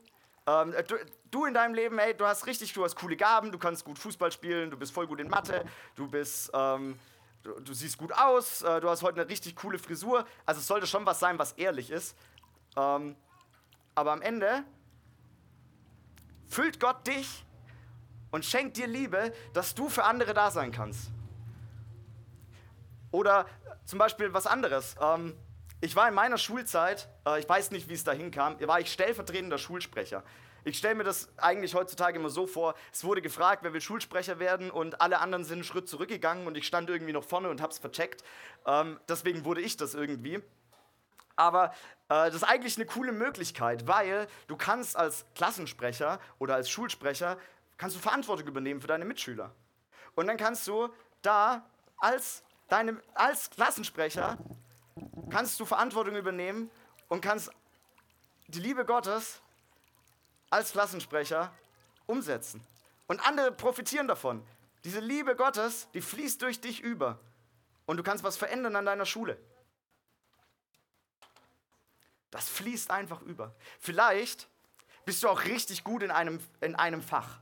ähm, 0.46 0.74
du, 0.86 0.94
du, 1.30 1.44
in 1.44 1.52
deinem 1.52 1.74
Leben, 1.74 1.98
hey, 1.98 2.16
du 2.16 2.24
hast 2.24 2.46
richtig, 2.46 2.72
du 2.72 2.84
hast 2.84 2.96
coole 2.96 3.16
Gaben, 3.16 3.52
du 3.52 3.58
kannst 3.58 3.84
gut 3.84 3.98
Fußball 3.98 4.32
spielen, 4.32 4.70
du 4.70 4.76
bist 4.76 4.92
voll 4.92 5.06
gut 5.06 5.20
in 5.20 5.28
Mathe, 5.28 5.64
du 5.96 6.08
bist, 6.08 6.50
ähm, 6.54 6.98
du, 7.42 7.60
du, 7.60 7.74
siehst 7.74 7.98
gut 7.98 8.12
aus, 8.12 8.62
äh, 8.62 8.80
du 8.80 8.88
hast 8.88 9.02
heute 9.02 9.20
eine 9.20 9.28
richtig 9.28 9.56
coole 9.56 9.78
Frisur. 9.78 10.24
Also 10.46 10.60
es 10.60 10.66
sollte 10.66 10.86
schon 10.86 11.04
was 11.04 11.18
sein, 11.18 11.38
was 11.38 11.52
ehrlich 11.52 11.90
ist. 11.90 12.16
Ähm, 12.76 13.16
aber 13.96 14.12
am 14.12 14.22
Ende 14.22 14.62
füllt 16.46 16.78
Gott 16.78 17.06
dich 17.06 17.44
und 18.30 18.44
schenkt 18.44 18.76
dir 18.76 18.86
Liebe, 18.86 19.32
dass 19.52 19.74
du 19.74 19.88
für 19.88 20.04
andere 20.04 20.34
da 20.34 20.50
sein 20.50 20.70
kannst. 20.70 21.10
Oder 23.10 23.46
zum 23.84 23.98
Beispiel 23.98 24.32
was 24.32 24.46
anderes. 24.46 24.94
Ähm, 25.00 25.34
ich 25.80 25.96
war 25.96 26.08
in 26.08 26.14
meiner 26.14 26.38
Schulzeit, 26.38 27.08
äh, 27.26 27.40
ich 27.40 27.48
weiß 27.48 27.70
nicht, 27.70 27.88
wie 27.88 27.94
es 27.94 28.04
dahin 28.04 28.30
kam, 28.30 28.60
war 28.60 28.80
ich 28.80 28.92
stellvertretender 28.92 29.58
Schulsprecher. 29.58 30.22
Ich 30.64 30.78
stelle 30.78 30.96
mir 30.96 31.04
das 31.04 31.28
eigentlich 31.36 31.74
heutzutage 31.74 32.18
immer 32.18 32.28
so 32.28 32.46
vor, 32.46 32.74
es 32.92 33.04
wurde 33.04 33.22
gefragt, 33.22 33.62
wer 33.62 33.72
will 33.72 33.80
Schulsprecher 33.80 34.38
werden 34.38 34.70
und 34.70 35.00
alle 35.00 35.20
anderen 35.20 35.44
sind 35.44 35.54
einen 35.54 35.64
Schritt 35.64 35.88
zurückgegangen 35.88 36.46
und 36.46 36.56
ich 36.56 36.66
stand 36.66 36.90
irgendwie 36.90 37.12
noch 37.12 37.24
vorne 37.24 37.48
und 37.48 37.62
habe 37.62 37.72
es 37.72 37.78
vercheckt. 37.78 38.24
Ähm, 38.66 38.98
deswegen 39.08 39.44
wurde 39.44 39.60
ich 39.60 39.76
das 39.76 39.94
irgendwie. 39.94 40.42
Aber 41.36 41.70
äh, 42.08 42.26
das 42.26 42.36
ist 42.36 42.44
eigentlich 42.44 42.76
eine 42.76 42.86
coole 42.86 43.12
Möglichkeit, 43.12 43.86
weil 43.86 44.26
du 44.48 44.56
kannst 44.56 44.96
als 44.96 45.26
Klassensprecher 45.34 46.18
oder 46.38 46.54
als 46.54 46.70
Schulsprecher 46.70 47.38
kannst 47.76 47.96
du 47.96 48.00
Verantwortung 48.00 48.48
übernehmen 48.48 48.80
für 48.80 48.86
deine 48.86 49.04
Mitschüler. 49.04 49.52
Und 50.14 50.26
dann 50.26 50.38
kannst 50.38 50.66
du 50.66 50.88
da 51.22 51.62
als, 51.98 52.42
deine, 52.68 53.00
als 53.14 53.50
Klassensprecher 53.50 54.38
kannst 55.30 55.60
du 55.60 55.66
Verantwortung 55.66 56.16
übernehmen 56.16 56.70
und 57.08 57.20
kannst 57.20 57.50
die 58.48 58.60
Liebe 58.60 58.84
Gottes 58.84 59.42
als 60.50 60.72
Klassensprecher 60.72 61.52
umsetzen. 62.06 62.62
Und 63.08 63.20
andere 63.26 63.52
profitieren 63.52 64.08
davon. 64.08 64.42
Diese 64.84 65.00
Liebe 65.00 65.36
Gottes, 65.36 65.88
die 65.94 66.00
fließt 66.00 66.40
durch 66.42 66.60
dich 66.60 66.80
über. 66.80 67.18
Und 67.86 67.98
du 67.98 68.02
kannst 68.02 68.24
was 68.24 68.36
verändern 68.36 68.76
an 68.76 68.86
deiner 68.86 69.04
Schule. 69.04 69.36
Das 72.36 72.50
fließt 72.50 72.90
einfach 72.90 73.22
über. 73.22 73.54
Vielleicht 73.80 74.46
bist 75.06 75.22
du 75.22 75.28
auch 75.30 75.44
richtig 75.44 75.84
gut 75.84 76.02
in 76.02 76.10
einem, 76.10 76.38
in 76.60 76.74
einem 76.74 77.00
Fach. 77.00 77.38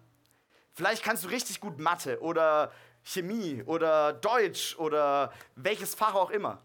Vielleicht 0.72 1.02
kannst 1.02 1.24
du 1.24 1.28
richtig 1.28 1.60
gut 1.60 1.80
Mathe 1.80 2.20
oder 2.20 2.72
Chemie 3.02 3.64
oder 3.64 4.12
Deutsch 4.12 4.76
oder 4.76 5.32
welches 5.56 5.96
Fach 5.96 6.14
auch 6.14 6.30
immer. 6.30 6.62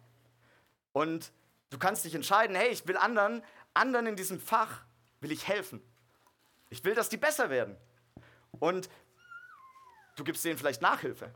Und 0.93 1.31
du 1.71 1.79
kannst 1.79 2.05
dich 2.05 2.13
entscheiden, 2.13 2.55
hey, 2.55 2.69
ich 2.69 2.87
will 2.87 2.97
anderen, 2.97 3.43
anderen 3.73 4.05
in 4.05 4.15
diesem 4.15 4.39
Fach, 4.39 4.83
will 5.21 5.31
ich 5.31 5.47
helfen. 5.47 5.81
Ich 6.69 6.83
will, 6.83 6.93
dass 6.93 7.09
die 7.09 7.17
besser 7.17 7.49
werden. 7.49 7.75
Und 8.59 8.91
du 10.17 10.23
gibst 10.23 10.45
denen 10.45 10.59
vielleicht 10.59 10.83
Nachhilfe. 10.83 11.33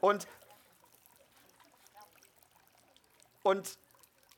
Und, 0.00 0.28
und 3.42 3.76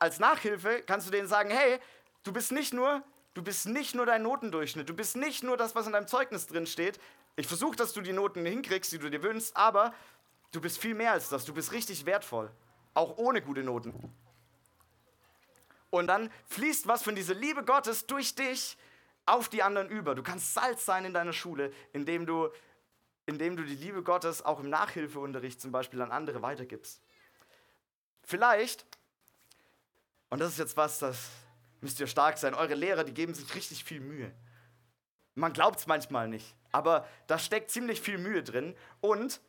als 0.00 0.18
Nachhilfe 0.18 0.82
kannst 0.86 1.06
du 1.06 1.10
denen 1.10 1.28
sagen, 1.28 1.50
hey, 1.50 1.78
du 2.24 2.32
bist 2.32 2.50
nicht 2.50 2.72
nur, 2.72 3.02
du 3.34 3.42
bist 3.42 3.66
nicht 3.66 3.94
nur 3.94 4.06
dein 4.06 4.22
Notendurchschnitt, 4.22 4.88
du 4.88 4.94
bist 4.94 5.16
nicht 5.16 5.44
nur 5.44 5.56
das, 5.56 5.74
was 5.74 5.86
in 5.86 5.92
deinem 5.92 6.08
Zeugnis 6.08 6.46
drin 6.46 6.66
steht. 6.66 6.98
Ich 7.36 7.46
versuche, 7.46 7.76
dass 7.76 7.92
du 7.92 8.00
die 8.00 8.12
Noten 8.12 8.44
hinkriegst, 8.44 8.90
die 8.92 8.98
du 8.98 9.10
dir 9.10 9.22
wünschst, 9.22 9.56
aber 9.56 9.94
du 10.52 10.60
bist 10.60 10.78
viel 10.78 10.94
mehr 10.94 11.12
als 11.12 11.28
das. 11.28 11.44
Du 11.44 11.54
bist 11.54 11.72
richtig 11.72 12.06
wertvoll, 12.06 12.50
auch 12.94 13.18
ohne 13.18 13.42
gute 13.42 13.62
Noten. 13.62 14.12
Und 15.90 16.06
dann 16.06 16.30
fließt 16.46 16.86
was 16.86 17.02
von 17.02 17.14
dieser 17.14 17.34
Liebe 17.34 17.64
Gottes 17.64 18.06
durch 18.06 18.34
dich 18.34 18.76
auf 19.26 19.48
die 19.48 19.62
anderen 19.62 19.88
über. 19.88 20.14
Du 20.14 20.22
kannst 20.22 20.54
Salz 20.54 20.84
sein 20.84 21.04
in 21.04 21.12
deiner 21.12 21.32
Schule, 21.32 21.72
indem 21.92 22.26
du, 22.26 22.48
indem 23.26 23.56
du 23.56 23.64
die 23.64 23.74
Liebe 23.74 24.02
Gottes 24.02 24.44
auch 24.44 24.60
im 24.60 24.70
Nachhilfeunterricht 24.70 25.60
zum 25.60 25.72
Beispiel 25.72 26.00
an 26.00 26.10
andere 26.10 26.42
weitergibst. 26.42 27.02
Vielleicht 28.22 28.86
und 30.30 30.38
das 30.38 30.52
ist 30.52 30.58
jetzt 30.58 30.76
was, 30.76 31.00
das 31.00 31.28
müsst 31.80 32.00
ihr 32.00 32.06
stark 32.06 32.38
sein. 32.38 32.54
Eure 32.54 32.74
Lehrer, 32.74 33.04
die 33.04 33.12
geben 33.14 33.34
sich 33.34 33.54
richtig 33.54 33.84
viel 33.84 34.00
Mühe. 34.00 34.32
Man 35.34 35.52
glaubt 35.52 35.80
es 35.80 35.86
manchmal 35.86 36.28
nicht, 36.28 36.54
aber 36.72 37.06
da 37.26 37.38
steckt 37.38 37.70
ziemlich 37.70 38.00
viel 38.00 38.18
Mühe 38.18 38.42
drin. 38.42 38.76
Und 39.00 39.40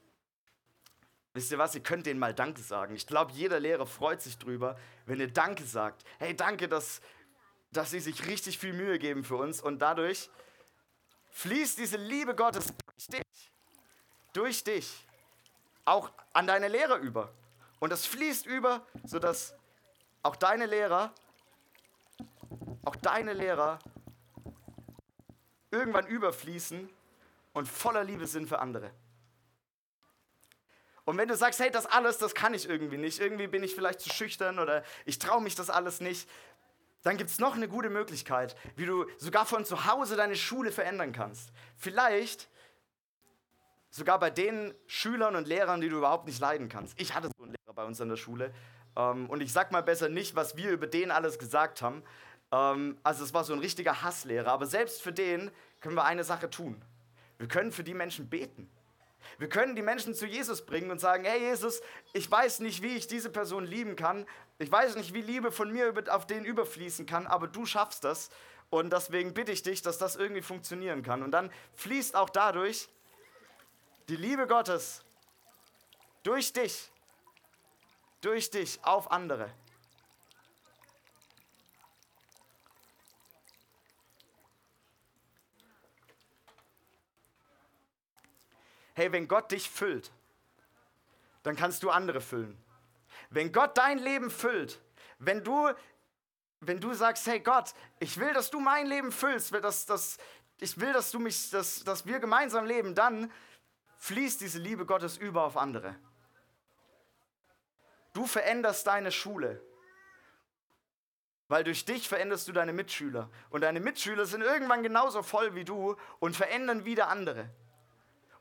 wisst 1.33 1.51
ihr 1.51 1.57
was, 1.57 1.75
ihr 1.75 1.83
könnt 1.83 2.05
denen 2.05 2.19
mal 2.19 2.33
Danke 2.33 2.61
sagen. 2.61 2.95
Ich 2.95 3.05
glaube, 3.05 3.31
jeder 3.33 3.59
Lehrer 3.59 3.85
freut 3.85 4.21
sich 4.21 4.37
drüber, 4.37 4.77
wenn 5.05 5.19
ihr 5.19 5.31
Danke 5.31 5.63
sagt. 5.63 6.03
Hey, 6.17 6.35
danke, 6.35 6.67
dass, 6.67 7.01
dass 7.71 7.91
sie 7.91 7.99
sich 7.99 8.27
richtig 8.27 8.57
viel 8.57 8.73
Mühe 8.73 8.99
geben 8.99 9.23
für 9.23 9.35
uns. 9.35 9.61
Und 9.61 9.79
dadurch 9.79 10.29
fließt 11.31 11.77
diese 11.77 11.97
Liebe 11.97 12.35
Gottes 12.35 12.67
durch 12.67 13.07
dich, 13.07 13.51
durch 14.33 14.63
dich, 14.63 15.07
auch 15.85 16.11
an 16.33 16.47
deine 16.47 16.67
Lehrer 16.67 16.97
über. 16.97 17.33
Und 17.79 17.91
das 17.91 18.05
fließt 18.05 18.45
über, 18.45 18.85
sodass 19.03 19.55
auch 20.23 20.35
deine 20.35 20.65
Lehrer, 20.65 21.13
auch 22.83 22.95
deine 22.95 23.33
Lehrer 23.33 23.79
irgendwann 25.71 26.05
überfließen 26.07 26.89
und 27.53 27.67
voller 27.67 28.03
Liebe 28.03 28.27
sind 28.27 28.47
für 28.47 28.59
andere. 28.59 28.91
Und 31.05 31.17
wenn 31.17 31.27
du 31.27 31.35
sagst, 31.35 31.59
hey, 31.59 31.71
das 31.71 31.85
alles, 31.85 32.19
das 32.19 32.35
kann 32.35 32.53
ich 32.53 32.69
irgendwie 32.69 32.97
nicht, 32.97 33.19
irgendwie 33.19 33.47
bin 33.47 33.63
ich 33.63 33.73
vielleicht 33.73 34.01
zu 34.01 34.09
schüchtern 34.09 34.59
oder 34.59 34.83
ich 35.05 35.17
traue 35.17 35.41
mich 35.41 35.55
das 35.55 35.69
alles 35.69 35.99
nicht, 35.99 36.29
dann 37.03 37.17
gibt 37.17 37.31
es 37.31 37.39
noch 37.39 37.55
eine 37.55 37.67
gute 37.67 37.89
Möglichkeit, 37.89 38.55
wie 38.75 38.85
du 38.85 39.05
sogar 39.17 39.45
von 39.45 39.65
zu 39.65 39.85
Hause 39.85 40.15
deine 40.15 40.35
Schule 40.35 40.71
verändern 40.71 41.13
kannst. 41.13 41.51
Vielleicht 41.75 42.47
sogar 43.89 44.19
bei 44.19 44.29
den 44.29 44.73
Schülern 44.85 45.35
und 45.35 45.47
Lehrern, 45.47 45.81
die 45.81 45.89
du 45.89 45.97
überhaupt 45.97 46.27
nicht 46.27 46.39
leiden 46.39 46.69
kannst. 46.69 46.99
Ich 46.99 47.15
hatte 47.15 47.29
so 47.35 47.43
einen 47.43 47.53
Lehrer 47.53 47.73
bei 47.73 47.83
uns 47.83 47.99
an 47.99 48.09
der 48.09 48.17
Schule, 48.17 48.53
ähm, 48.95 49.29
und 49.29 49.41
ich 49.41 49.53
sag 49.53 49.71
mal 49.71 49.83
besser 49.83 50.09
nicht, 50.09 50.35
was 50.35 50.57
wir 50.57 50.71
über 50.71 50.87
den 50.87 51.11
alles 51.11 51.39
gesagt 51.39 51.81
haben. 51.81 52.03
Ähm, 52.51 52.97
also 53.03 53.23
es 53.23 53.33
war 53.33 53.43
so 53.43 53.53
ein 53.53 53.59
richtiger 53.59 54.01
Hasslehrer. 54.01 54.51
Aber 54.51 54.65
selbst 54.65 55.01
für 55.01 55.13
den 55.13 55.51
können 55.79 55.95
wir 55.95 56.05
eine 56.05 56.23
Sache 56.23 56.49
tun. 56.49 56.81
Wir 57.37 57.47
können 57.47 57.71
für 57.71 57.83
die 57.83 57.93
Menschen 57.93 58.29
beten. 58.29 58.69
Wir 59.37 59.49
können 59.49 59.75
die 59.75 59.81
Menschen 59.81 60.13
zu 60.13 60.25
Jesus 60.25 60.65
bringen 60.65 60.91
und 60.91 60.99
sagen, 60.99 61.23
hey 61.25 61.39
Jesus, 61.39 61.81
ich 62.13 62.29
weiß 62.29 62.59
nicht, 62.59 62.81
wie 62.81 62.95
ich 62.95 63.07
diese 63.07 63.29
Person 63.29 63.65
lieben 63.65 63.95
kann. 63.95 64.25
Ich 64.59 64.71
weiß 64.71 64.95
nicht, 64.95 65.13
wie 65.13 65.21
Liebe 65.21 65.51
von 65.51 65.71
mir 65.71 65.93
auf 66.09 66.27
den 66.27 66.45
überfließen 66.45 67.05
kann, 67.05 67.27
aber 67.27 67.47
du 67.47 67.65
schaffst 67.65 68.03
das. 68.03 68.29
Und 68.69 68.93
deswegen 68.93 69.33
bitte 69.33 69.51
ich 69.51 69.63
dich, 69.63 69.81
dass 69.81 69.97
das 69.97 70.15
irgendwie 70.15 70.41
funktionieren 70.41 71.03
kann. 71.03 71.23
Und 71.23 71.31
dann 71.31 71.51
fließt 71.75 72.15
auch 72.15 72.29
dadurch 72.29 72.89
die 74.09 74.15
Liebe 74.15 74.47
Gottes 74.47 75.03
Durch 76.23 76.53
dich. 76.53 76.90
Durch 78.21 78.49
dich 78.51 78.79
auf 78.83 79.11
andere. 79.11 79.51
Hey, 88.93 89.11
wenn 89.11 89.27
Gott 89.27 89.51
dich 89.51 89.69
füllt, 89.69 90.11
dann 91.43 91.55
kannst 91.55 91.81
du 91.81 91.89
andere 91.89 92.21
füllen. 92.21 92.55
Wenn 93.29 93.51
Gott 93.51 93.77
dein 93.77 93.97
Leben 93.97 94.29
füllt, 94.29 94.79
wenn 95.17 95.43
du, 95.43 95.71
wenn 96.59 96.79
du 96.79 96.93
sagst, 96.93 97.25
hey 97.25 97.39
Gott, 97.39 97.73
ich 97.99 98.19
will, 98.19 98.33
dass 98.33 98.51
du 98.51 98.59
mein 98.59 98.85
Leben 98.85 99.11
füllst, 99.11 99.53
dass, 99.53 99.85
dass, 99.85 100.17
ich 100.59 100.79
will, 100.79 100.93
dass, 100.93 101.11
du 101.11 101.19
mich, 101.19 101.49
dass, 101.49 101.83
dass 101.83 102.05
wir 102.05 102.19
gemeinsam 102.19 102.65
leben, 102.65 102.93
dann 102.93 103.31
fließt 103.97 104.41
diese 104.41 104.59
Liebe 104.59 104.85
Gottes 104.85 105.17
über 105.17 105.43
auf 105.43 105.57
andere. 105.57 105.95
Du 108.13 108.25
veränderst 108.25 108.87
deine 108.87 109.11
Schule, 109.11 109.61
weil 111.47 111.63
durch 111.63 111.85
dich 111.85 112.07
veränderst 112.07 112.47
du 112.47 112.51
deine 112.51 112.73
Mitschüler. 112.73 113.29
Und 113.49 113.61
deine 113.61 113.79
Mitschüler 113.79 114.25
sind 114.25 114.41
irgendwann 114.41 114.83
genauso 114.83 115.21
voll 115.23 115.55
wie 115.55 115.63
du 115.63 115.95
und 116.19 116.35
verändern 116.35 116.85
wieder 116.85 117.07
andere. 117.07 117.49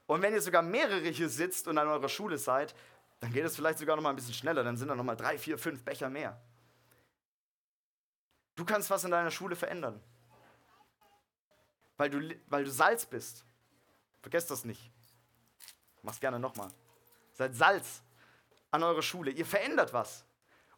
Und 0.07 0.23
wenn 0.23 0.33
ihr 0.33 0.41
sogar 0.41 0.63
mehrere 0.63 1.09
hier 1.09 1.29
sitzt 1.29 1.69
und 1.69 1.79
an 1.79 1.89
eurer 1.89 2.09
Schule 2.09 2.39
seid, 2.39 2.75
dann 3.21 3.33
geht 3.33 3.45
es 3.45 3.55
vielleicht 3.55 3.79
sogar 3.79 3.97
noch 3.97 4.03
mal 4.03 4.11
ein 4.11 4.17
bisschen 4.17 4.35
schneller. 4.35 4.65
Dann 4.65 4.77
sind 4.77 4.89
da 4.89 4.95
noch 4.95 5.05
mal 5.05 5.17
drei, 5.17 5.39
vier, 5.39 5.59
fünf 5.59 5.85
Becher 5.85 6.09
mehr. 6.09 6.41
Du 8.57 8.65
kannst 8.65 8.91
was 8.91 9.05
in 9.05 9.11
deiner 9.11 9.31
Schule 9.31 9.57
verändern, 9.57 10.03
weil 11.97 12.11
du, 12.11 12.35
weil 12.49 12.65
du 12.65 12.71
Salz 12.71 13.07
bist. 13.07 13.45
Vergesst 14.21 14.51
das 14.51 14.65
nicht. 14.65 14.91
Mach's 16.03 16.21
gerne 16.21 16.39
noch 16.39 16.57
mal. 16.57 16.71
Seid 17.33 17.55
Salz 17.55 18.03
an 18.71 18.83
eurer 18.83 19.03
Schule. 19.03 19.31
Ihr 19.31 19.47
verändert 19.47 19.93
was. 19.93 20.25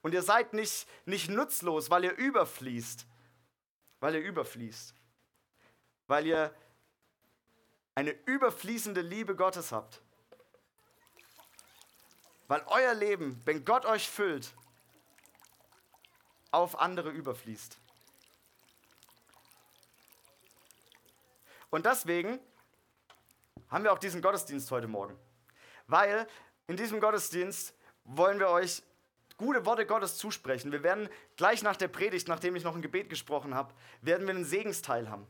Und 0.02 0.14
ihr 0.14 0.22
seid 0.22 0.52
nicht, 0.52 0.86
nicht 1.06 1.28
nutzlos, 1.30 1.90
weil 1.90 2.04
ihr 2.04 2.16
überfließt. 2.16 3.06
Weil 4.00 4.16
ihr 4.16 4.22
überfließt. 4.22 4.94
Weil 6.06 6.26
ihr 6.26 6.54
eine 7.94 8.10
überfließende 8.26 9.00
Liebe 9.00 9.36
Gottes 9.36 9.70
habt. 9.72 10.00
Weil 12.48 12.62
euer 12.66 12.94
Leben, 12.94 13.40
wenn 13.44 13.64
Gott 13.64 13.86
euch 13.86 14.08
füllt, 14.08 14.52
auf 16.50 16.78
andere 16.78 17.10
überfließt. 17.10 17.78
Und 21.70 21.86
deswegen 21.86 22.38
haben 23.70 23.84
wir 23.84 23.92
auch 23.92 23.98
diesen 23.98 24.20
Gottesdienst 24.20 24.70
heute 24.70 24.88
Morgen. 24.88 25.18
Weil 25.86 26.26
in 26.66 26.76
diesem 26.76 27.00
Gottesdienst 27.00 27.74
wollen 28.04 28.38
wir 28.38 28.48
euch 28.48 28.82
gute 29.36 29.66
Worte 29.66 29.86
Gottes 29.86 30.16
zusprechen. 30.16 30.72
Wir 30.72 30.82
werden 30.82 31.08
gleich 31.36 31.62
nach 31.62 31.76
der 31.76 31.88
Predigt, 31.88 32.28
nachdem 32.28 32.56
ich 32.56 32.64
noch 32.64 32.74
ein 32.74 32.82
Gebet 32.82 33.08
gesprochen 33.08 33.54
habe, 33.54 33.74
werden 34.00 34.26
wir 34.26 34.34
einen 34.34 34.44
Segensteil 34.44 35.10
haben. 35.10 35.26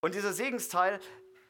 Und 0.00 0.14
dieser 0.14 0.32
Segensteil, 0.32 1.00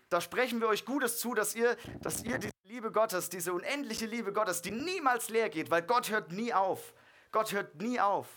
da 0.09 0.21
sprechen 0.21 0.61
wir 0.61 0.69
euch 0.69 0.85
Gutes 0.85 1.19
zu, 1.19 1.35
dass 1.35 1.55
ihr, 1.55 1.77
dass 2.01 2.23
ihr 2.23 2.39
diese 2.39 2.53
Liebe 2.65 2.93
Gottes, 2.93 3.29
diese 3.29 3.53
unendliche 3.53 4.07
Liebe 4.07 4.33
Gottes, 4.33 4.63
die 4.63 4.71
niemals 4.71 5.29
leer 5.29 5.49
geht, 5.49 5.71
weil 5.71 5.83
Gott 5.83 6.11
hört 6.11 6.33
nie 6.33 6.55
auf. 6.55 6.95
Gott 7.33 7.53
hört 7.53 7.75
nie 7.83 8.01
auf. 8.01 8.29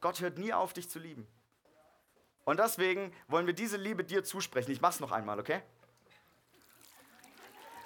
Gott 0.00 0.20
hört 0.20 0.38
nie 0.38 0.52
auf, 0.52 0.72
dich 0.72 0.88
zu 0.88 0.98
lieben. 0.98 1.26
Und 2.44 2.60
deswegen 2.60 3.12
wollen 3.26 3.46
wir 3.46 3.54
diese 3.54 3.76
Liebe 3.76 4.04
dir 4.04 4.22
zusprechen. 4.22 4.70
Ich 4.70 4.80
mach's 4.80 5.00
noch 5.00 5.10
einmal, 5.10 5.40
okay? 5.40 5.62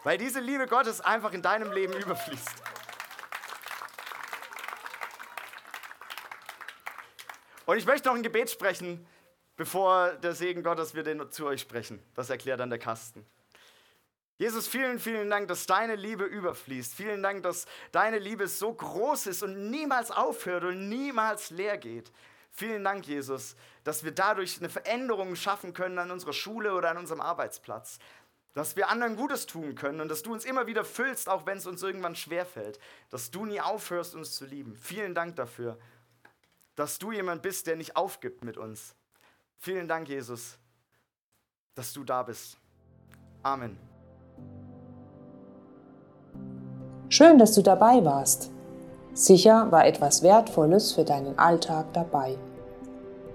Weil 0.02 0.18
diese 0.18 0.40
Liebe 0.40 0.66
Gottes 0.66 1.00
einfach 1.00 1.32
in 1.32 1.42
deinem 1.42 1.72
Leben 1.72 1.92
überfließt. 1.94 2.62
Und 7.66 7.76
ich 7.76 7.86
möchte 7.86 8.08
noch 8.08 8.16
ein 8.16 8.22
Gebet 8.22 8.50
sprechen 8.50 9.06
bevor 9.60 10.12
der 10.12 10.32
Segen 10.34 10.62
Gottes 10.62 10.94
wir 10.94 11.02
den 11.02 11.30
zu 11.30 11.44
euch 11.44 11.60
sprechen. 11.60 12.02
Das 12.14 12.30
erklärt 12.30 12.60
dann 12.60 12.70
der 12.70 12.78
Kasten. 12.78 13.26
Jesus, 14.38 14.66
vielen, 14.66 14.98
vielen 14.98 15.28
Dank, 15.28 15.48
dass 15.48 15.66
deine 15.66 15.96
Liebe 15.96 16.24
überfließt. 16.24 16.94
Vielen 16.94 17.22
Dank, 17.22 17.42
dass 17.42 17.66
deine 17.92 18.18
Liebe 18.18 18.48
so 18.48 18.72
groß 18.72 19.26
ist 19.26 19.42
und 19.42 19.70
niemals 19.70 20.10
aufhört 20.10 20.64
und 20.64 20.88
niemals 20.88 21.50
leer 21.50 21.76
geht. 21.76 22.10
Vielen 22.50 22.82
Dank, 22.84 23.06
Jesus, 23.06 23.54
dass 23.84 24.02
wir 24.02 24.12
dadurch 24.12 24.56
eine 24.60 24.70
Veränderung 24.70 25.36
schaffen 25.36 25.74
können 25.74 25.98
an 25.98 26.10
unserer 26.10 26.32
Schule 26.32 26.72
oder 26.72 26.88
an 26.88 26.96
unserem 26.96 27.20
Arbeitsplatz. 27.20 27.98
Dass 28.52 28.74
wir 28.74 28.88
anderen 28.88 29.16
Gutes 29.16 29.46
tun 29.46 29.74
können 29.74 30.00
und 30.00 30.08
dass 30.08 30.22
du 30.22 30.32
uns 30.32 30.44
immer 30.44 30.66
wieder 30.66 30.84
füllst, 30.84 31.28
auch 31.28 31.46
wenn 31.46 31.58
es 31.58 31.66
uns 31.66 31.82
irgendwann 31.82 32.16
schwerfällt. 32.16 32.80
Dass 33.08 33.30
du 33.30 33.44
nie 33.46 33.60
aufhörst, 33.60 34.14
uns 34.14 34.36
zu 34.36 34.44
lieben. 34.44 34.76
Vielen 34.76 35.14
Dank 35.14 35.36
dafür, 35.36 35.78
dass 36.74 36.98
du 36.98 37.12
jemand 37.12 37.42
bist, 37.42 37.66
der 37.66 37.76
nicht 37.76 37.96
aufgibt 37.96 38.44
mit 38.44 38.56
uns. 38.56 38.94
Vielen 39.58 39.86
Dank, 39.86 40.08
Jesus, 40.08 40.58
dass 41.74 41.92
du 41.92 42.02
da 42.02 42.22
bist. 42.22 42.56
Amen. 43.42 43.78
Schön, 47.08 47.38
dass 47.38 47.54
du 47.54 47.62
dabei 47.62 48.04
warst. 48.04 48.50
Sicher 49.14 49.70
war 49.70 49.86
etwas 49.86 50.22
Wertvolles 50.22 50.92
für 50.92 51.04
deinen 51.04 51.38
Alltag 51.38 51.92
dabei. 51.92 52.38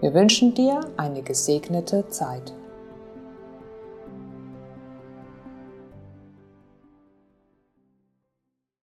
Wir 0.02 0.14
wünschen 0.14 0.54
dir 0.54 0.80
eine 0.98 1.22
gesegnete 1.22 2.08
Zeit. 2.10 2.54